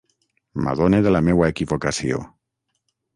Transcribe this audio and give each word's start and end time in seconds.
M'adone 0.67 1.01
de 1.07 1.11
la 1.15 1.21
meua 1.27 1.49
equivocació. 1.55 2.23